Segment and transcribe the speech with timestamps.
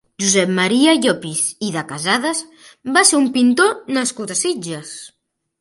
[0.21, 2.41] Josep Maria Llopis i de Casades
[2.97, 4.99] va ser un pintor nascut a Sitges.